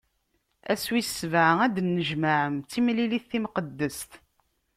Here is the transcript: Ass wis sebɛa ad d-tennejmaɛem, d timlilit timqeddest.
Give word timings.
Ass 0.71 0.85
wis 0.91 1.09
sebɛa 1.19 1.53
ad 1.65 1.71
d-tennejmaɛem, 1.75 2.55
d 2.59 2.65
timlilit 2.71 3.25
timqeddest. 3.31 4.11